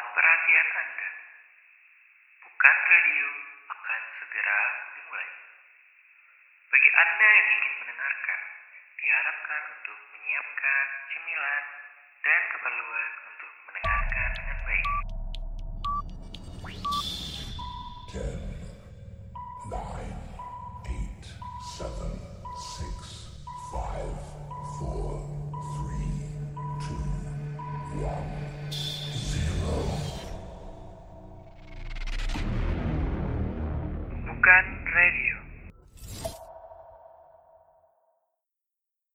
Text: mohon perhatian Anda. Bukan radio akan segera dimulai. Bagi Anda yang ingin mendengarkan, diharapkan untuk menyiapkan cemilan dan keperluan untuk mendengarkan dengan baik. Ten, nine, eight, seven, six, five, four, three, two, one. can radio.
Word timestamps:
mohon 0.00 0.16
perhatian 0.16 0.68
Anda. 0.80 1.08
Bukan 2.40 2.76
radio 2.88 3.28
akan 3.68 4.00
segera 4.16 4.60
dimulai. 4.96 5.30
Bagi 6.72 6.90
Anda 6.96 7.28
yang 7.36 7.48
ingin 7.52 7.74
mendengarkan, 7.84 8.40
diharapkan 8.96 9.62
untuk 9.76 9.98
menyiapkan 10.16 10.84
cemilan 11.12 11.64
dan 12.24 12.40
keperluan 12.48 13.10
untuk 13.28 13.52
mendengarkan 13.68 14.28
dengan 14.40 14.58
baik. 14.64 14.88
Ten, 18.08 18.40
nine, 19.68 20.16
eight, 20.88 21.24
seven, 21.76 22.12
six, 22.56 22.96
five, 23.68 24.16
four, 24.80 25.28
three, 25.76 26.24
two, 26.88 27.04
one. 28.00 28.39
can 34.42 34.66
radio. 34.96 35.39